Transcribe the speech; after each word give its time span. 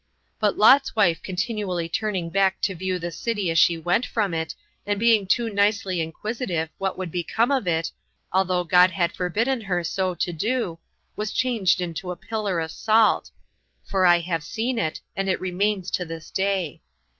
22 0.39 0.39
But 0.39 0.57
Lot's 0.59 0.95
wife 0.95 1.21
continually 1.21 1.87
turning 1.87 2.31
back 2.31 2.59
to 2.61 2.73
view 2.73 2.97
the 2.97 3.11
city 3.11 3.51
as 3.51 3.59
she 3.59 3.77
went 3.77 4.03
from 4.03 4.33
it, 4.33 4.55
and 4.83 4.99
being 4.99 5.27
too 5.27 5.47
nicely 5.47 6.01
inquisitive 6.01 6.69
what 6.79 6.97
would 6.97 7.11
become 7.11 7.51
of 7.51 7.67
it, 7.67 7.91
although 8.33 8.63
God 8.63 8.89
had 8.89 9.11
forbidden 9.15 9.61
her 9.61 9.83
so 9.83 10.15
to 10.15 10.33
do, 10.33 10.79
was 11.15 11.31
changed 11.31 11.81
into 11.81 12.09
a 12.09 12.15
pillar 12.15 12.59
of 12.59 12.71
salt;23 12.71 13.91
for 13.91 14.07
I 14.07 14.19
have 14.21 14.43
seen 14.43 14.79
it, 14.79 15.01
and 15.15 15.29
it 15.29 15.39
remains 15.39 15.95
at 15.99 16.07
this 16.07 16.31
day. 16.31 16.81